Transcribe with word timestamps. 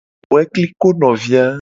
Eboe 0.27 0.43
kliko 0.53 0.87
novi 1.01 1.31
a. 1.43 1.43